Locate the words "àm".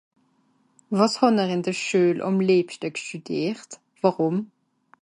2.27-2.35